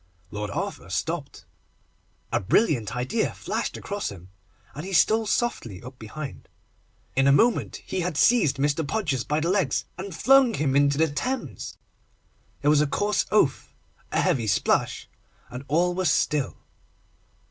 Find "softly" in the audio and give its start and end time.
5.27-5.83